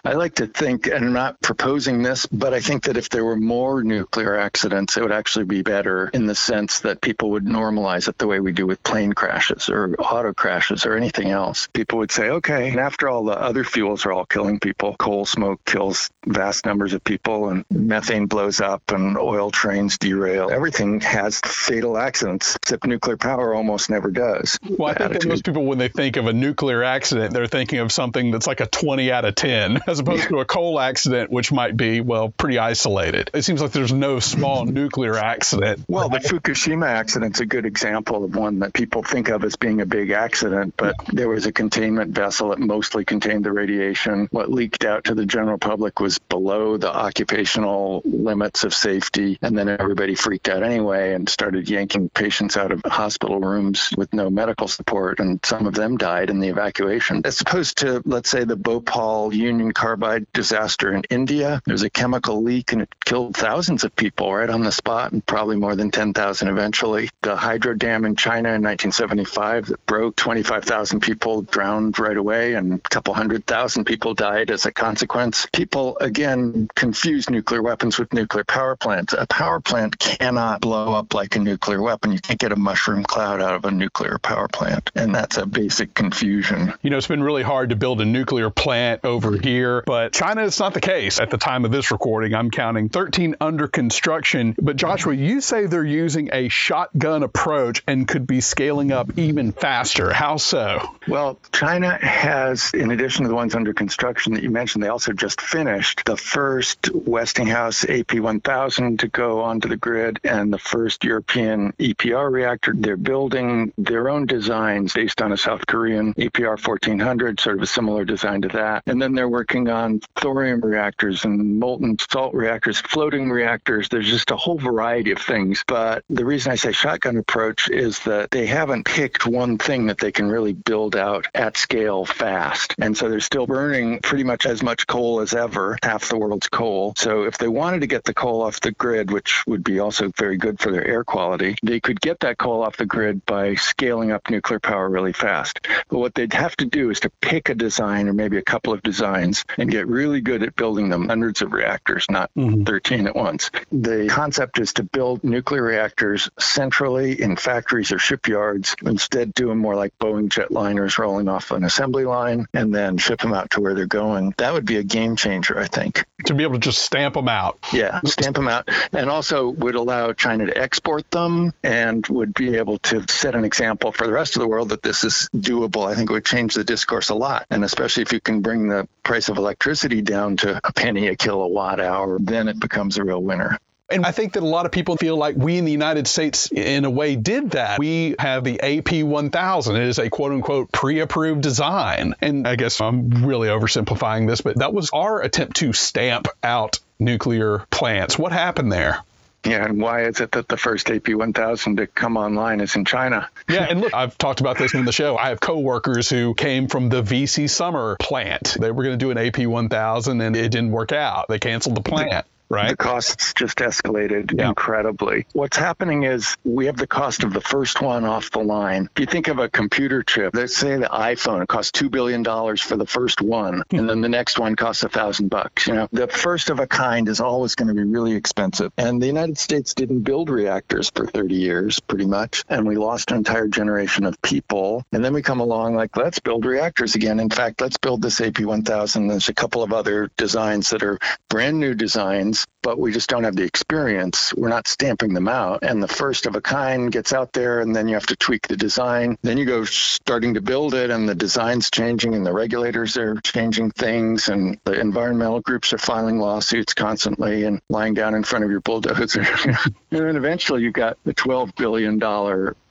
[0.06, 3.26] I like to think, and I'm not proposing this, but I think that if there
[3.26, 7.46] were more nuclear accidents, it would actually be better in the sense that people would
[7.46, 11.68] normalize it the way we do with plane crashes or auto crashes or anything else.
[11.74, 15.26] People would say, okay, and after all the other fuels are all killing people, coal
[15.26, 20.50] smoke kills vast numbers of people, and methane blows up, and oil trains derail.
[20.52, 24.58] Everything has fatal accidents, except nuclear power almost never does.
[24.64, 27.80] Well, I think that most people, when they think of a nuclear accident, they're thinking
[27.80, 31.32] of something that's like a 20 out of 10 as opposed to a coal accident
[31.32, 33.30] which might be well pretty isolated.
[33.34, 35.86] It seems like there's no small nuclear accident.
[35.88, 39.82] Well the fukushima accident's a good example of one that people think of as being
[39.82, 44.28] a big accident but there was a containment vessel that mostly contained the radiation.
[44.32, 49.58] What leaked out to the general public was below the occupational limits of safety and
[49.58, 54.30] then everybody freaked out anyway and started yanking patients out of hospital rooms with no
[54.30, 57.22] medical support and some of them died in the evacuation.
[57.26, 61.62] As opposed to, let's say, the Bhopal Union Carbide disaster in India.
[61.66, 65.26] There's a chemical leak and it killed thousands of people right on the spot and
[65.26, 67.10] probably more than 10,000 eventually.
[67.22, 72.74] The hydro dam in China in 1975 that broke, 25,000 people drowned right away and
[72.74, 75.48] a couple hundred thousand people died as a consequence.
[75.54, 79.14] People, again, confuse nuclear weapons with nuclear power plants.
[79.18, 82.12] A power plant cannot blow up like a nuclear weapon.
[82.12, 84.92] You can't get a mushroom cloud out of a nuclear power plant.
[84.96, 86.74] And that's a basic confusion.
[86.82, 90.46] You know, it's been really hard to build a nuclear plant over here, but China,
[90.46, 91.20] it's not the case.
[91.20, 94.56] At the time of this recording, I'm counting 13 under construction.
[94.60, 99.52] But Joshua, you say they're using a shotgun approach and could be scaling up even
[99.52, 100.12] faster.
[100.14, 100.82] How so?
[101.08, 105.14] Well, China has, in addition to the ones under construction that you mentioned, they also
[105.14, 111.74] just finished the first Westinghouse AP1000 to go onto the grid and the first European
[111.74, 112.74] EPR reactor.
[112.76, 117.68] They're building their own designs based on a South Korean EPR 1400, sort of a
[117.68, 118.84] similar design to that.
[118.88, 123.90] And then they're working on thorium reactors and molten salt reactors, floating reactors.
[123.90, 125.64] There's just a whole variety of things.
[125.68, 129.98] But the reason I say shotgun approach is that they haven't picked one thing that
[129.98, 132.76] they can really build out at scale fast.
[132.80, 136.48] And so they're still burning pretty much as much coal as ever, half the world's
[136.48, 136.94] coal.
[136.96, 140.12] So if they wanted to get the coal off the grid, which would be also
[140.18, 143.56] very good for their air quality, they could get that coal off the grid by
[143.56, 145.68] scaling up nuclear power really fast.
[145.90, 148.74] But what they'd have to do is to pick a design or maybe a couple
[148.74, 152.64] of designs and get really good at building them, hundreds of reactors, not mm-hmm.
[152.64, 153.52] 13 at once.
[153.72, 159.58] The concept is to build nuclear reactors centrally in factories or shipyards, instead do them
[159.58, 163.62] more like Boeing jetliners rolling off an assembly line and then ship them out to
[163.62, 164.34] where they're going.
[164.38, 166.06] That would be a game changer, I think.
[166.26, 167.60] To be able to just stamp them out.
[167.74, 168.70] Yeah, stamp them out.
[168.94, 173.46] And also would allow China to export them and would be able to set an
[173.46, 175.88] example for the rest of the world that this is doable.
[175.90, 177.39] I think it would change the discourse a lot.
[177.50, 181.16] And especially if you can bring the price of electricity down to a penny a
[181.16, 183.58] kilowatt hour, then it becomes a real winner.
[183.92, 186.52] And I think that a lot of people feel like we in the United States,
[186.52, 187.80] in a way, did that.
[187.80, 189.76] We have the AP 1000.
[189.76, 192.14] It is a quote unquote pre approved design.
[192.22, 196.80] And I guess I'm really oversimplifying this, but that was our attempt to stamp out
[197.00, 198.20] nuclear plants.
[198.20, 199.04] What happened there?
[199.46, 203.30] Yeah, and why is it that the first AP1000 to come online is in China?
[203.50, 205.18] yeah, and look, I've talked about this in the show.
[205.18, 208.58] I have coworkers who came from the VC Summer plant.
[208.60, 211.28] They were going to do an AP1000 and it didn't work out.
[211.30, 212.70] They canceled the plant right?
[212.70, 214.50] The costs just escalated yeah.
[214.50, 215.26] incredibly.
[215.34, 218.90] What's happening is we have the cost of the first one off the line.
[218.96, 222.24] If you think of a computer chip, let's say the iPhone, it costs $2 billion
[222.24, 225.68] for the first one, and then the next one costs a thousand bucks.
[225.68, 228.72] You know, the first of a kind is always going to be really expensive.
[228.78, 232.44] And the United States didn't build reactors for 30 years, pretty much.
[232.50, 234.84] And we lost an entire generation of people.
[234.92, 237.20] And then we come along like, let's build reactors again.
[237.20, 239.10] In fact, let's build this AP1000.
[239.10, 240.98] There's a couple of other designs that are
[241.30, 244.34] brand new designs but we just don't have the experience.
[244.34, 245.64] We're not stamping them out.
[245.64, 248.48] And the first of a kind gets out there, and then you have to tweak
[248.48, 249.18] the design.
[249.22, 253.20] Then you go starting to build it, and the design's changing, and the regulators are
[253.22, 258.46] changing things, and the environmental groups are filing lawsuits constantly and lying down in front
[258.46, 259.22] of your bulldozer.
[259.46, 262.00] and then eventually you got the $12 billion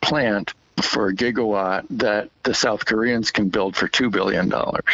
[0.01, 4.51] plant for a gigawatt that the South Koreans can build for $2 billion.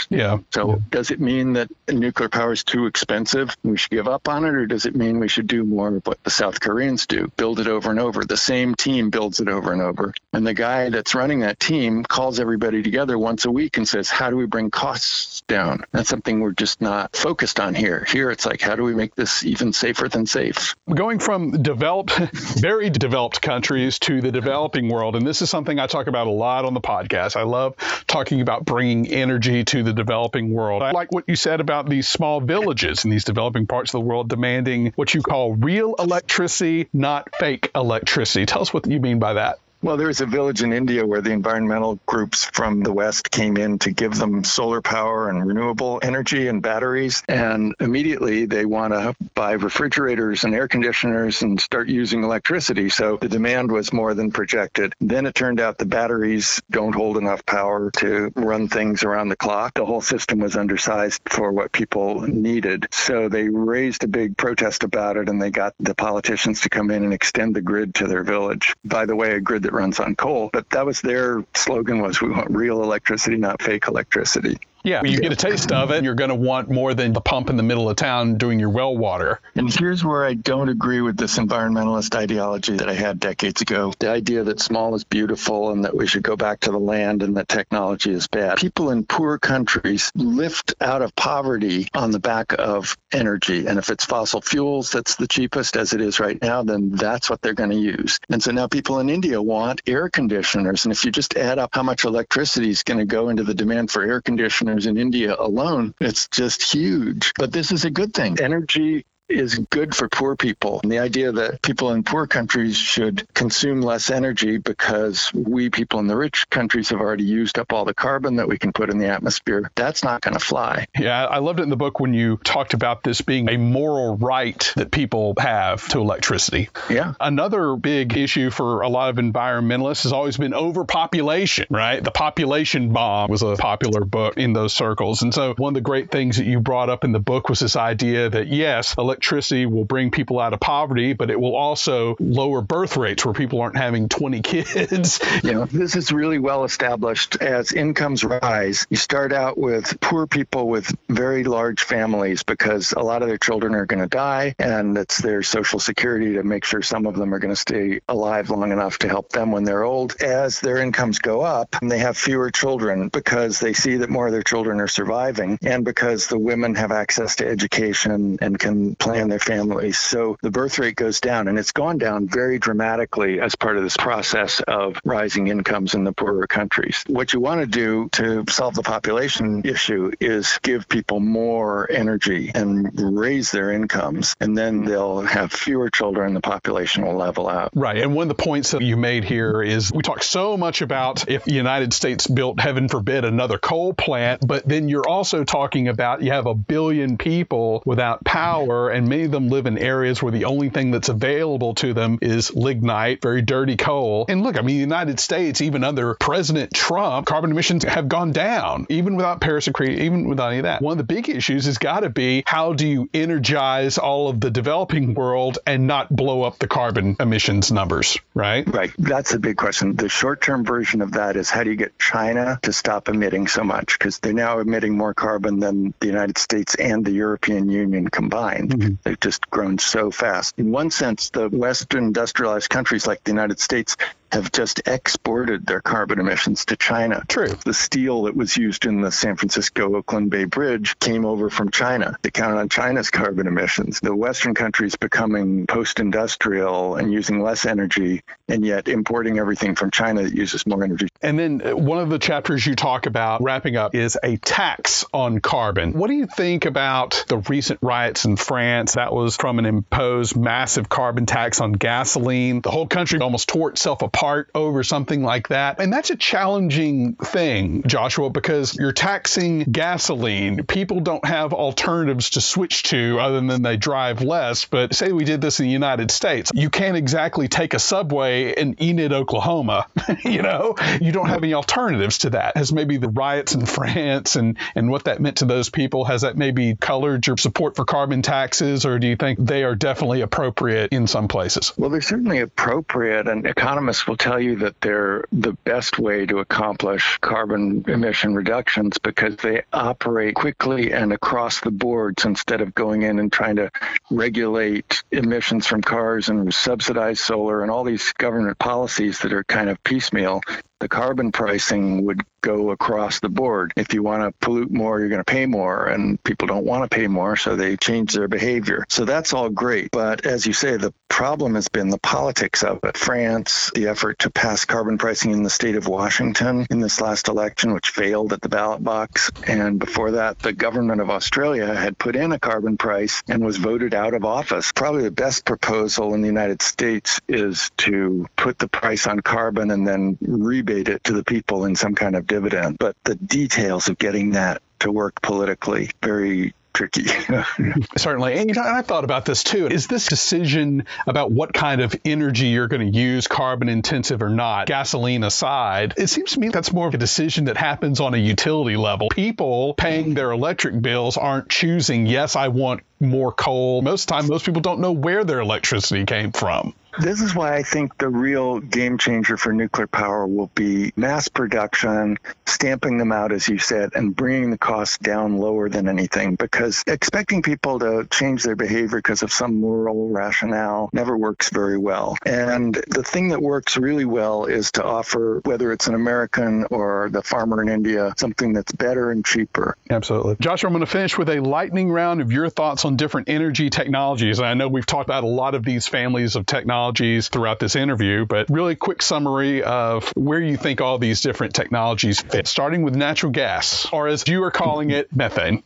[0.09, 0.38] Yeah.
[0.53, 0.77] So yeah.
[0.90, 3.57] does it mean that nuclear power is too expensive?
[3.62, 6.05] We should give up on it, or does it mean we should do more of
[6.05, 7.31] what the South Koreans do?
[7.37, 8.25] Build it over and over.
[8.25, 10.14] The same team builds it over and over.
[10.33, 14.11] And the guy that's running that team calls everybody together once a week and says,
[14.11, 15.85] How do we bring costs down?
[15.93, 18.05] That's something we're just not focused on here.
[18.11, 20.75] Here it's like, How do we make this even safer than safe?
[20.93, 22.19] Going from developed,
[22.59, 26.33] very developed countries to the developing world, and this is something I talk about a
[26.33, 27.37] lot on the podcast.
[27.37, 27.76] I I love
[28.07, 30.83] talking about bringing energy to the developing world.
[30.83, 34.07] I like what you said about these small villages in these developing parts of the
[34.07, 38.46] world demanding what you call real electricity, not fake electricity.
[38.46, 39.59] Tell us what you mean by that.
[39.85, 43.59] Well, there was a village in India where the environmental groups from the West came
[43.59, 47.23] in to give them solar power and renewable energy and batteries.
[47.29, 52.88] And immediately they want to buy refrigerators and air conditioners and start using electricity.
[52.88, 54.94] So the demand was more than projected.
[55.03, 59.37] Then it turned out the batteries don't hold enough power to run things around the
[59.37, 59.75] clock.
[59.75, 62.87] The whole system was undersized for what people needed.
[62.90, 66.90] So they raised a big protest about it and they got the politicians to come
[66.90, 68.75] in and extend the grid to their village.
[68.83, 70.51] By the way, a grid that runs on coal.
[70.53, 74.59] But that was their slogan was we want real electricity, not fake electricity.
[74.85, 77.49] Yeah, you get a taste of it, you're going to want more than the pump
[77.49, 79.40] in the middle of town doing your well water.
[79.55, 83.94] And here's where I don't agree with this environmentalist ideology that I had decades ago.
[83.99, 87.23] The idea that small is beautiful and that we should go back to the land
[87.23, 88.59] and that technology is bad.
[88.59, 93.66] People in poor countries lift out of poverty on the back of energy.
[93.66, 97.31] And if it's fossil fuels that's the cheapest as it is right now, then that's
[97.31, 98.20] what they're going to use.
[98.29, 100.85] And so now people in India want air conditioners.
[100.85, 103.55] And if you just add up how much electricity is going to go into the
[103.55, 107.33] demand for air conditioners, in India alone, it's just huge.
[107.37, 108.39] But this is a good thing.
[108.41, 110.81] Energy is good for poor people.
[110.83, 115.99] And the idea that people in poor countries should consume less energy because we people
[116.01, 118.91] in the rich countries have already used up all the carbon that we can put
[118.91, 120.87] in the atmosphere, that's not going to fly.
[120.99, 124.17] Yeah, I loved it in the book when you talked about this being a moral
[124.17, 126.69] right that people have to electricity.
[126.91, 127.15] Yeah.
[127.19, 132.03] Another big issue for a lot of environmentalists has always been overpopulation, right?
[132.03, 135.23] The population bomb was a popular book in those circles.
[135.23, 137.61] And so one of the great things that you brought up in the book was
[137.61, 142.16] this idea that yes, electricity will bring people out of poverty, but it will also
[142.18, 145.20] lower birth rates where people aren't having 20 kids.
[145.42, 147.37] you know, this is really well established.
[147.37, 153.00] As incomes rise, you start out with poor people with very large families because a
[153.00, 156.64] lot of their children are going to die, and it's their social security to make
[156.64, 159.64] sure some of them are going to stay alive long enough to help them when
[159.64, 160.20] they're old.
[160.20, 164.33] As their incomes go up, they have fewer children because they see that more of
[164.33, 169.29] their children are surviving, and because the women have access to education and can plan
[169.29, 169.99] their families.
[169.99, 173.83] So the birth rate goes down, and it's gone down very dramatically as part of
[173.83, 177.05] this process of rising incomes in the poorer countries.
[177.07, 182.51] What you want to do to solve the population issue is give people more energy
[182.55, 187.71] and raise their incomes, and then they'll have fewer children, the population will level out.
[187.75, 187.99] Right.
[187.99, 191.29] And one of the points that you made here is we talk so much about
[191.29, 195.89] if the United States built, heaven forbid, another coal plant, but then you're also talking
[195.89, 200.22] about you have a billion people without power, and many of them live in areas
[200.22, 204.26] where the only thing that's available to them is lignite, very dirty coal.
[204.28, 208.32] And look, I mean, the United States, even under President Trump, carbon emissions have gone
[208.32, 210.82] down, even without Paris Agreement, even without any of that.
[210.82, 214.40] One of the big issues has got to be how do you energize all of
[214.40, 218.66] the developing world and not blow up the carbon emissions numbers, right?
[218.72, 218.92] Right.
[218.99, 219.97] That's a big question.
[219.97, 223.49] The short term version of that is how do you get China to stop emitting
[223.49, 223.99] so much?
[223.99, 228.70] Because they're now emitting more carbon than the United States and the European Union combined.
[228.70, 228.84] Mm-hmm.
[228.85, 228.95] Mm-hmm.
[229.03, 230.55] They've just grown so fast.
[230.59, 233.97] In one sense, the Western industrialized countries like the United States
[234.35, 237.22] have just exported their carbon emissions to China.
[237.28, 237.57] True.
[237.64, 241.70] The steel that was used in the San Francisco Oakland Bay Bridge came over from
[241.70, 242.16] China.
[242.22, 244.01] They counted on China's carbon emissions.
[244.01, 249.91] The Western countries becoming post industrial and using less energy, and yet importing everything from
[249.91, 251.09] China that uses more energy.
[251.22, 255.05] And then uh, one of the chapters you talk about, wrapping up, is a tax
[255.12, 255.93] on carbon.
[255.93, 258.95] What do you think about the recent riots in France?
[258.95, 262.61] That was from an imposed massive carbon tax on gasoline.
[262.62, 264.24] The whole country almost tore itself apart
[264.55, 265.81] over something like that.
[265.81, 270.64] And that's a challenging thing, Joshua, because you're taxing gasoline.
[270.64, 274.64] People don't have alternatives to switch to other than they drive less.
[274.64, 278.53] But say we did this in the United States, you can't exactly take a subway
[278.53, 279.87] in Enid, Oklahoma.
[280.25, 282.57] you know, you don't have any alternatives to that.
[282.57, 286.22] Has maybe the riots in France and, and what that meant to those people, has
[286.22, 290.20] that maybe colored your support for carbon taxes, or do you think they are definitely
[290.20, 291.72] appropriate in some places?
[291.77, 296.38] Well, they're certainly appropriate, and economists will tell you that they're the best way to
[296.38, 303.02] accomplish carbon emission reductions because they operate quickly and across the boards instead of going
[303.02, 303.70] in and trying to
[304.11, 309.68] regulate emissions from cars and subsidize solar and all these government policies that are kind
[309.70, 310.40] of piecemeal
[310.81, 313.72] the carbon pricing would go across the board.
[313.75, 316.89] If you want to pollute more, you're going to pay more, and people don't want
[316.89, 318.85] to pay more, so they change their behavior.
[318.91, 319.91] So that's all great.
[319.91, 322.99] But as you say, the problem has been the politics of it.
[322.99, 327.29] France, the effort to pass carbon pricing in the state of Washington in this last
[327.29, 329.31] election, which failed at the ballot box.
[329.47, 333.57] And before that, the government of Australia had put in a carbon price and was
[333.57, 334.72] voted out of office.
[334.72, 339.70] Probably the best proposal in the United States is to put the price on carbon
[339.70, 340.18] and then
[340.65, 342.77] rebate it to the people in some kind of dividend.
[342.79, 347.05] But the details of getting that to work politically, very tricky.
[347.97, 348.35] Certainly.
[348.35, 349.69] And you know, I thought about this too.
[349.69, 354.29] Is this decision about what kind of energy you're going to use, carbon intensive or
[354.29, 358.15] not, gasoline aside, it seems to me that's more of a decision that happens on
[358.15, 359.09] a utility level.
[359.09, 363.81] People paying their electric bills aren't choosing, yes, I want more coal.
[363.81, 366.75] Most of the time, most people don't know where their electricity came from.
[366.99, 371.28] This is why I think the real game changer for nuclear power will be mass
[371.28, 376.36] production, stamping them out, as you said, and bringing the costs down lower than anything.
[376.36, 381.78] Because expecting people to change their behavior because of some moral rationale never works very
[381.78, 382.16] well.
[382.24, 387.09] And the thing that works really well is to offer, whether it's an American or
[387.11, 389.76] the farmer in India, something that's better and cheaper.
[389.90, 390.36] Absolutely.
[390.40, 393.70] Joshua, I'm going to finish with a lightning round of your thoughts on different energy
[393.70, 394.38] technologies.
[394.38, 397.59] And I know we've talked about a lot of these families of technology technologies throughout
[397.59, 402.47] this interview, but really quick summary of where you think all these different technologies fit,
[402.47, 405.62] starting with natural gas, or as you are calling it, methane.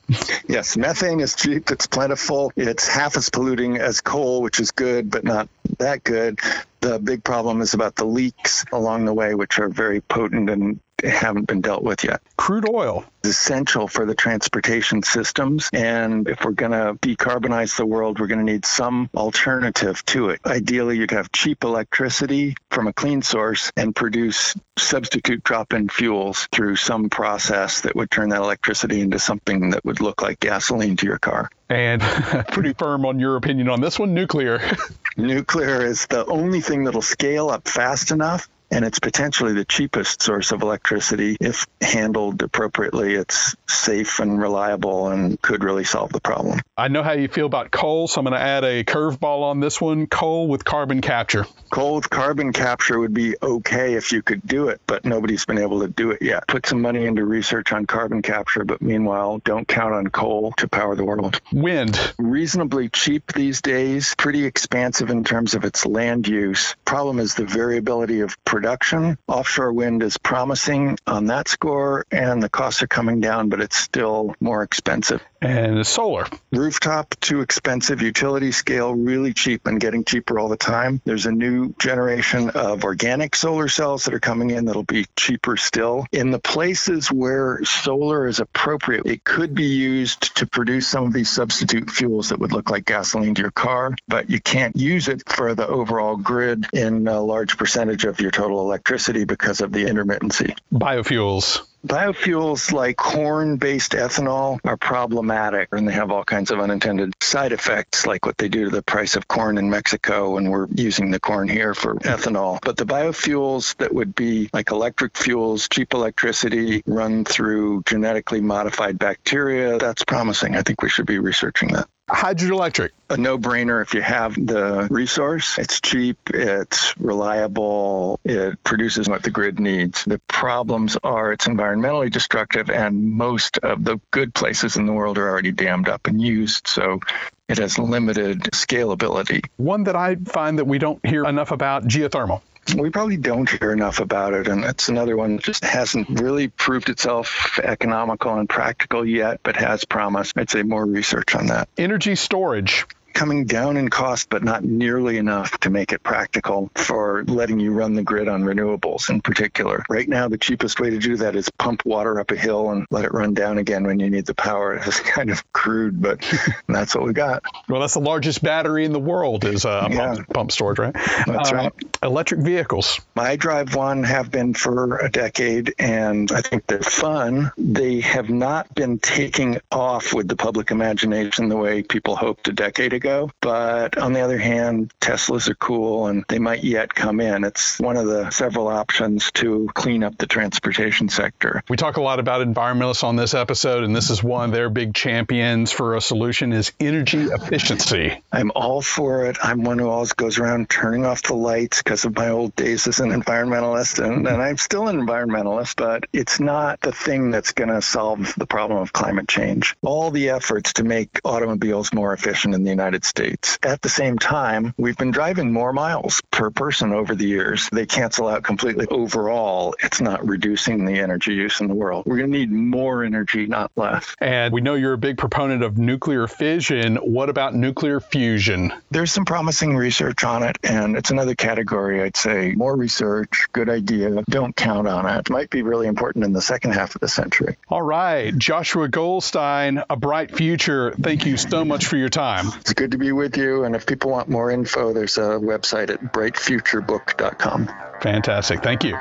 [0.49, 5.11] Yes, methane is cheap, it's plentiful, it's half as polluting as coal, which is good,
[5.11, 5.49] but not
[5.79, 6.41] that good.
[6.81, 10.81] The big problem is about the leaks along the way, which are very potent and
[11.05, 12.21] haven't been dealt with yet.
[12.37, 15.71] Crude oil is essential for the transportation systems.
[15.73, 20.31] And if we're going to decarbonize the world, we're going to need some alternative to
[20.31, 20.41] it.
[20.45, 26.49] Ideally, you'd have cheap electricity from a clean source and produce substitute drop in fuels
[26.53, 30.97] through some process that would turn that electricity into something that would look like gasoline
[30.97, 31.51] to your car.
[31.69, 32.01] And
[32.49, 34.61] pretty firm on your opinion on this one nuclear.
[35.19, 40.23] nuclear is the only thing that'll scale up fast enough and it's potentially the cheapest
[40.23, 41.37] source of electricity.
[41.41, 46.61] If handled appropriately, it's safe and reliable and could really solve the problem.
[46.77, 49.61] I know how you feel about coal, so I'm going to add a curveball on
[49.61, 51.47] this one coal with carbon capture.
[51.71, 55.59] Coal with carbon capture would be okay if you could do it, but nobody's been
[55.59, 56.47] able to do it yet.
[56.47, 60.69] Put some money into research on carbon capture, but meanwhile, don't count on coal to
[60.69, 61.41] power the world.
[61.53, 62.15] Wind.
[62.19, 66.75] Reasonably cheap these days, pretty expansive in terms of its land use.
[66.85, 69.17] Problem is the variability of production.
[69.29, 73.77] Offshore wind is promising on that score, and the costs are coming down, but it's
[73.77, 75.23] still more expensive.
[75.41, 76.27] And solar.
[76.51, 78.03] Rooftop, too expensive.
[78.03, 81.01] Utility scale, really cheap and getting cheaper all the time.
[81.05, 85.57] There's a new generation of organic solar cells that are coming in that'll be cheaper
[85.57, 86.07] still.
[86.11, 91.13] In the places where solar is appropriate, it could be used to produce some of
[91.13, 95.07] these substitute fuels that would look like gasoline to your car, but you can't use
[95.07, 99.73] it for the overall grid in a large percentage of your total electricity because of
[99.73, 100.57] the intermittency.
[100.73, 101.63] Biofuels.
[101.87, 107.53] Biofuels like corn based ethanol are problematic and they have all kinds of unintended side
[107.53, 110.37] effects, like what they do to the price of corn in Mexico.
[110.39, 112.59] And we're using the corn here for ethanol.
[112.61, 118.99] But the biofuels that would be like electric fuels, cheap electricity, run through genetically modified
[118.99, 120.57] bacteria, that's promising.
[120.57, 121.89] I think we should be researching that.
[122.09, 122.91] Hydroelectric.
[123.11, 125.59] A no brainer if you have the resource.
[125.59, 130.05] It's cheap, it's reliable, it produces what the grid needs.
[130.05, 135.19] The problems are it's environmentally destructive, and most of the good places in the world
[135.19, 136.67] are already dammed up and used.
[136.67, 137.01] So
[137.49, 139.45] it has limited scalability.
[139.57, 142.43] One that I find that we don't hear enough about geothermal.
[142.75, 146.49] We probably don't hear enough about it, and it's another one that just hasn't really
[146.49, 150.33] proved itself economical and practical yet, but has promise.
[150.37, 151.69] I'd say more research on that.
[151.77, 157.25] Energy storage coming down in cost, but not nearly enough to make it practical for
[157.25, 159.85] letting you run the grid on renewables in particular.
[159.89, 162.87] Right now, the cheapest way to do that is pump water up a hill and
[162.91, 164.81] let it run down again when you need the power.
[164.89, 166.25] It's kind of crude, but
[166.67, 167.43] that's what we got.
[167.69, 170.15] Well, that's the largest battery in the world is uh, yeah.
[170.15, 170.95] pump, pump, storage, right?
[171.27, 171.73] That's uh, right.
[172.03, 173.01] Electric vehicles.
[173.15, 177.53] I drive one, have been for a decade, and I think they're fun.
[177.59, 182.53] They have not been taking off with the public imagination the way people hoped a
[182.53, 183.31] decade ago ago.
[183.41, 187.45] But on the other hand, Teslas are cool and they might yet come in.
[187.45, 191.63] It's one of the several options to clean up the transportation sector.
[191.69, 194.69] We talk a lot about environmentalists on this episode, and this is one of their
[194.69, 198.23] big champions for a solution is energy efficiency.
[198.33, 199.39] I'm all for it.
[199.43, 202.87] I'm one who always goes around turning off the lights because of my old days
[202.89, 207.53] as an environmentalist, and, and I'm still an environmentalist, but it's not the thing that's
[207.53, 209.77] going to solve the problem of climate change.
[209.83, 213.59] All the efforts to make automobiles more efficient in the United United States.
[213.63, 217.69] At the same time, we've been driving more miles per person over the years.
[217.71, 218.87] They cancel out completely.
[218.91, 222.07] Overall, it's not reducing the energy use in the world.
[222.07, 224.17] We're going to need more energy, not less.
[224.21, 226.97] And we know you're a big proponent of nuclear fission.
[226.97, 228.73] What about nuclear fusion?
[228.91, 233.69] There's some promising research on it, and it's another category I'd say more research, good
[233.69, 234.23] idea.
[234.31, 235.29] Don't count on it.
[235.29, 237.59] Might be really important in the second half of the century.
[237.69, 238.37] All right.
[238.37, 242.47] Joshua Goldstein, A Bright Future, thank you so much for your time.
[242.61, 243.65] It's good to be with you.
[243.65, 247.69] And if people want more info, there's a website at brightfuturebook.com.
[248.01, 248.63] Fantastic.
[248.63, 248.97] Thank you.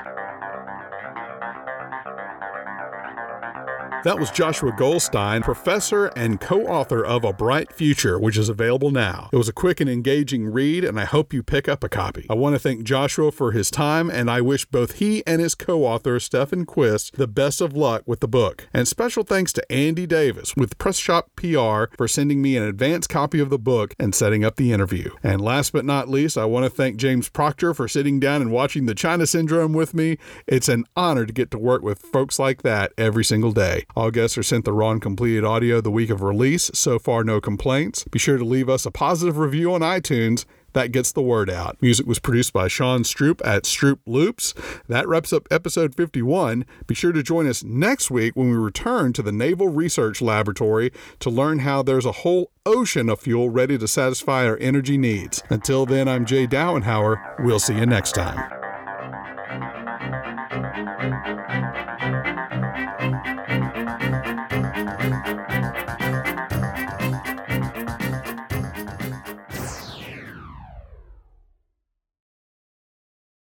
[4.04, 8.92] That was Joshua Goldstein, professor and co author of A Bright Future, which is available
[8.92, 9.30] now.
[9.34, 12.28] It was a quick and engaging read, and I hope you pick up a copy.
[12.30, 15.56] I want to thank Joshua for his time, and I wish both he and his
[15.56, 18.68] co author, Staffan Qvist, the best of luck with the book.
[18.72, 23.08] And special thanks to Andy Davis with Press Shop PR for sending me an advance
[23.08, 25.10] copy of the book and setting up the interview.
[25.24, 28.52] And last but not least, I want to thank James Proctor for sitting down and
[28.52, 30.18] watching The China Syndrome with me.
[30.46, 33.87] It's an honor to get to work with folks like that every single day.
[33.96, 36.70] All guests are sent the raw and completed audio the week of release.
[36.74, 38.04] So far, no complaints.
[38.06, 40.46] Be sure to leave us a positive review on iTunes.
[40.74, 41.82] That gets the word out.
[41.82, 44.54] Music was produced by Sean Stroop at Stroop Loops.
[44.88, 46.66] That wraps up episode 51.
[46.86, 50.92] Be sure to join us next week when we return to the Naval Research Laboratory
[51.20, 55.42] to learn how there's a whole ocean of fuel ready to satisfy our energy needs.
[55.50, 57.44] Until then, I'm Jay Dowenhauer.
[57.44, 58.67] We'll see you next time.